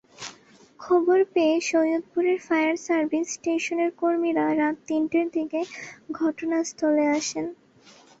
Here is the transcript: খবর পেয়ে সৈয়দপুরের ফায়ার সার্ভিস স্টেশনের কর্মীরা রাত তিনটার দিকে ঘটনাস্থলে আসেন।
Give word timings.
খবর 0.79 1.19
পেয়ে 1.33 1.55
সৈয়দপুরের 1.69 2.39
ফায়ার 2.47 2.75
সার্ভিস 2.87 3.25
স্টেশনের 3.35 3.91
কর্মীরা 4.01 4.45
রাত 4.59 4.75
তিনটার 4.87 5.27
দিকে 5.35 5.59
ঘটনাস্থলে 6.19 7.03
আসেন। 7.17 7.45